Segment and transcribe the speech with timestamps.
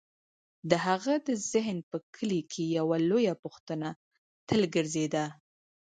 [0.69, 3.89] د هغه د ذهن په کلي کې یوه لویه پوښتنه
[4.47, 5.25] تل ګرځېده: